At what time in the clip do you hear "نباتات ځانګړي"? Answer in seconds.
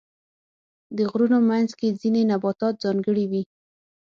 2.31-3.25